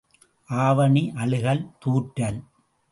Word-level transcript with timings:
ஆவணி 0.49 1.03
அழுகல் 1.15 1.63
தூற்றல். 1.79 2.41